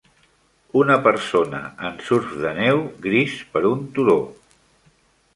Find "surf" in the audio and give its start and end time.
2.07-2.31